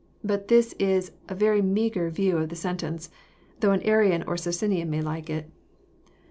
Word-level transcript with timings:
But 0.23 0.47
this 0.47 0.73
is 0.79 1.11
a 1.29 1.35
very 1.35 1.61
meagre 1.61 2.09
view 2.09 2.37
of 2.37 2.49
the 2.49 2.55
sentence, 2.55 3.11
though 3.59 3.69
an 3.69 3.83
Arian 3.83 4.23
or 4.23 4.35
Socinian 4.35 4.89
may 4.89 4.99
like 4.99 5.29
it. 5.29 5.51